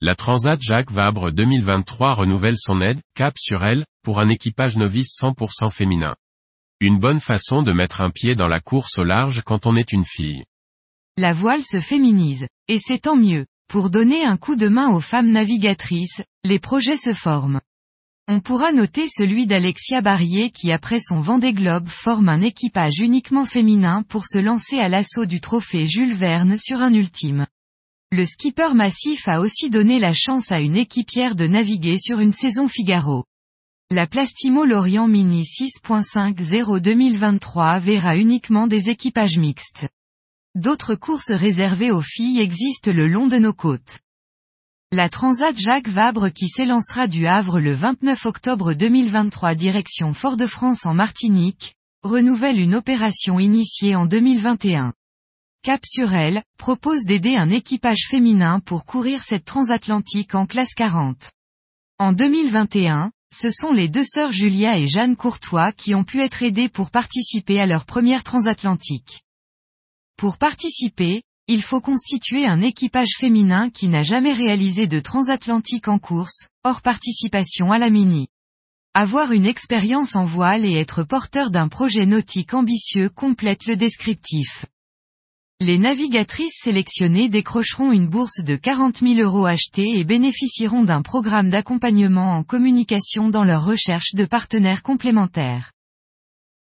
La 0.00 0.16
Transat 0.16 0.60
Jacques 0.60 0.90
Vabre 0.90 1.30
2023 1.30 2.14
renouvelle 2.14 2.58
son 2.58 2.80
aide, 2.80 3.00
cap 3.14 3.34
sur 3.38 3.64
elle, 3.64 3.86
pour 4.02 4.20
un 4.20 4.28
équipage 4.28 4.76
novice 4.76 5.16
100% 5.20 5.70
féminin. 5.70 6.14
Une 6.80 6.98
bonne 6.98 7.20
façon 7.20 7.62
de 7.62 7.72
mettre 7.72 8.00
un 8.00 8.10
pied 8.10 8.34
dans 8.34 8.48
la 8.48 8.60
course 8.60 8.98
au 8.98 9.04
large 9.04 9.42
quand 9.42 9.66
on 9.66 9.76
est 9.76 9.92
une 9.92 10.04
fille. 10.04 10.44
La 11.16 11.32
voile 11.32 11.62
se 11.62 11.80
féminise, 11.80 12.46
et 12.66 12.78
c'est 12.80 12.98
tant 12.98 13.16
mieux. 13.16 13.46
Pour 13.68 13.88
donner 13.88 14.24
un 14.24 14.36
coup 14.36 14.56
de 14.56 14.68
main 14.68 14.90
aux 14.90 15.00
femmes 15.00 15.30
navigatrices, 15.30 16.22
les 16.42 16.58
projets 16.58 16.96
se 16.96 17.12
forment. 17.12 17.60
On 18.26 18.40
pourra 18.40 18.72
noter 18.72 19.06
celui 19.08 19.46
d'Alexia 19.46 20.00
Barrier 20.00 20.50
qui 20.50 20.72
après 20.72 20.98
son 20.98 21.20
Vendée 21.20 21.52
Globe 21.52 21.88
forme 21.88 22.28
un 22.28 22.40
équipage 22.40 22.98
uniquement 22.98 23.44
féminin 23.44 24.02
pour 24.08 24.26
se 24.26 24.38
lancer 24.38 24.78
à 24.78 24.88
l'assaut 24.88 25.26
du 25.26 25.40
trophée 25.40 25.86
Jules 25.86 26.14
Verne 26.14 26.56
sur 26.58 26.80
un 26.80 26.92
ultime. 26.92 27.46
Le 28.12 28.26
skipper 28.26 28.74
massif 28.74 29.28
a 29.28 29.40
aussi 29.40 29.70
donné 29.70 29.98
la 29.98 30.12
chance 30.14 30.52
à 30.52 30.60
une 30.60 30.76
équipière 30.76 31.34
de 31.34 31.46
naviguer 31.46 31.98
sur 31.98 32.20
une 32.20 32.32
saison 32.32 32.68
Figaro. 32.68 33.24
La 33.90 34.06
Plastimo 34.06 34.64
Lorient 34.64 35.08
Mini 35.08 35.42
6.50 35.42 36.80
2023 36.80 37.78
verra 37.78 38.16
uniquement 38.16 38.66
des 38.66 38.88
équipages 38.88 39.38
mixtes. 39.38 39.88
D'autres 40.54 40.94
courses 40.94 41.30
réservées 41.30 41.90
aux 41.90 42.00
filles 42.00 42.40
existent 42.40 42.92
le 42.92 43.08
long 43.08 43.26
de 43.26 43.38
nos 43.38 43.52
côtes. 43.52 44.00
La 44.92 45.08
Transat 45.08 45.56
Jacques 45.58 45.88
Vabre 45.88 46.28
qui 46.28 46.48
s'élancera 46.48 47.08
du 47.08 47.26
Havre 47.26 47.58
le 47.58 47.72
29 47.72 48.26
octobre 48.26 48.74
2023 48.74 49.56
direction 49.56 50.14
Fort-de-France 50.14 50.86
en 50.86 50.94
Martinique, 50.94 51.74
renouvelle 52.04 52.60
une 52.60 52.76
opération 52.76 53.40
initiée 53.40 53.96
en 53.96 54.06
2021. 54.06 54.92
Cap 55.64 55.80
sur 55.86 56.12
elle, 56.12 56.42
propose 56.58 57.04
d'aider 57.06 57.36
un 57.36 57.48
équipage 57.48 58.06
féminin 58.10 58.60
pour 58.60 58.84
courir 58.84 59.22
cette 59.22 59.46
transatlantique 59.46 60.34
en 60.34 60.44
classe 60.44 60.74
40. 60.74 61.32
En 61.98 62.12
2021, 62.12 63.12
ce 63.34 63.48
sont 63.48 63.72
les 63.72 63.88
deux 63.88 64.04
sœurs 64.04 64.30
Julia 64.30 64.76
et 64.76 64.86
Jeanne 64.86 65.16
Courtois 65.16 65.72
qui 65.72 65.94
ont 65.94 66.04
pu 66.04 66.20
être 66.20 66.42
aidées 66.42 66.68
pour 66.68 66.90
participer 66.90 67.60
à 67.60 67.66
leur 67.66 67.86
première 67.86 68.22
transatlantique. 68.22 69.22
Pour 70.18 70.36
participer, 70.36 71.22
il 71.48 71.62
faut 71.62 71.80
constituer 71.80 72.44
un 72.44 72.60
équipage 72.60 73.14
féminin 73.16 73.70
qui 73.70 73.88
n'a 73.88 74.02
jamais 74.02 74.34
réalisé 74.34 74.86
de 74.86 75.00
transatlantique 75.00 75.88
en 75.88 75.98
course, 75.98 76.48
hors 76.62 76.82
participation 76.82 77.72
à 77.72 77.78
la 77.78 77.88
mini. 77.88 78.28
Avoir 78.92 79.32
une 79.32 79.46
expérience 79.46 80.14
en 80.14 80.24
voile 80.24 80.66
et 80.66 80.74
être 80.74 81.04
porteur 81.04 81.50
d'un 81.50 81.68
projet 81.68 82.04
nautique 82.04 82.52
ambitieux 82.52 83.08
complète 83.08 83.64
le 83.64 83.76
descriptif. 83.76 84.66
Les 85.60 85.78
navigatrices 85.78 86.58
sélectionnées 86.62 87.28
décrocheront 87.28 87.92
une 87.92 88.08
bourse 88.08 88.40
de 88.40 88.56
40 88.56 88.98
000 88.98 89.20
euros 89.20 89.46
achetée 89.46 89.98
et 89.98 90.04
bénéficieront 90.04 90.82
d'un 90.82 91.00
programme 91.00 91.48
d'accompagnement 91.48 92.34
en 92.34 92.42
communication 92.42 93.28
dans 93.28 93.44
leur 93.44 93.64
recherche 93.64 94.14
de 94.14 94.24
partenaires 94.24 94.82
complémentaires. 94.82 95.70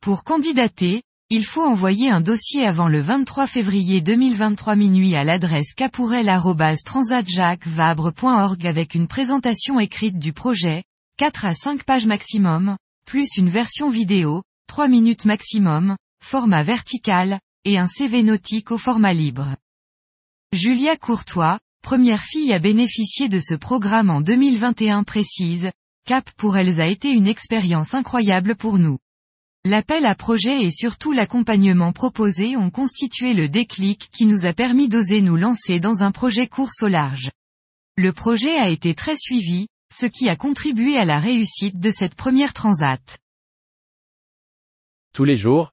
Pour 0.00 0.22
candidater, 0.22 1.02
il 1.30 1.44
faut 1.44 1.64
envoyer 1.64 2.10
un 2.10 2.20
dossier 2.20 2.64
avant 2.64 2.86
le 2.86 3.00
23 3.00 3.48
février 3.48 4.00
2023 4.00 4.76
minuit 4.76 5.16
à 5.16 5.24
l'adresse 5.24 5.74
capourel.transatjacquesvabre.org 5.74 8.64
avec 8.64 8.94
une 8.94 9.08
présentation 9.08 9.80
écrite 9.80 10.20
du 10.20 10.32
projet, 10.32 10.84
4 11.18 11.44
à 11.44 11.54
5 11.54 11.82
pages 11.82 12.06
maximum, 12.06 12.76
plus 13.04 13.36
une 13.36 13.48
version 13.48 13.90
vidéo, 13.90 14.44
3 14.68 14.86
minutes 14.86 15.24
maximum, 15.24 15.96
format 16.22 16.62
vertical, 16.62 17.40
et 17.66 17.78
un 17.78 17.88
CV 17.88 18.22
nautique 18.22 18.70
au 18.70 18.78
format 18.78 19.12
libre. 19.12 19.56
Julia 20.52 20.96
Courtois, 20.96 21.58
première 21.82 22.22
fille 22.22 22.52
à 22.52 22.60
bénéficier 22.60 23.28
de 23.28 23.40
ce 23.40 23.54
programme 23.54 24.08
en 24.08 24.20
2021 24.20 25.02
précise, 25.02 25.72
Cap 26.06 26.30
pour 26.36 26.56
elles 26.56 26.80
a 26.80 26.86
été 26.86 27.10
une 27.10 27.26
expérience 27.26 27.92
incroyable 27.92 28.54
pour 28.54 28.78
nous. 28.78 28.98
L'appel 29.64 30.06
à 30.06 30.14
projet 30.14 30.62
et 30.62 30.70
surtout 30.70 31.10
l'accompagnement 31.10 31.92
proposé 31.92 32.56
ont 32.56 32.70
constitué 32.70 33.34
le 33.34 33.48
déclic 33.48 34.10
qui 34.12 34.26
nous 34.26 34.46
a 34.46 34.52
permis 34.52 34.88
d'oser 34.88 35.20
nous 35.20 35.34
lancer 35.34 35.80
dans 35.80 36.04
un 36.04 36.12
projet 36.12 36.46
course 36.46 36.84
au 36.84 36.88
large. 36.88 37.32
Le 37.96 38.12
projet 38.12 38.56
a 38.56 38.68
été 38.68 38.94
très 38.94 39.16
suivi, 39.16 39.66
ce 39.92 40.06
qui 40.06 40.28
a 40.28 40.36
contribué 40.36 40.96
à 40.96 41.04
la 41.04 41.18
réussite 41.18 41.80
de 41.80 41.90
cette 41.90 42.14
première 42.14 42.52
transat. 42.52 43.18
Tous 45.12 45.24
les 45.24 45.36
jours, 45.36 45.72